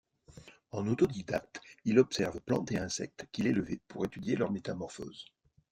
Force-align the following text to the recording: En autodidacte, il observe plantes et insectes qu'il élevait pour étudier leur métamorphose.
En 0.71 0.87
autodidacte, 0.87 1.61
il 1.85 1.99
observe 1.99 2.39
plantes 2.41 2.71
et 2.71 2.79
insectes 2.79 3.27
qu'il 3.31 3.45
élevait 3.45 3.81
pour 3.87 4.03
étudier 4.03 4.35
leur 4.35 4.51
métamorphose. 4.51 5.25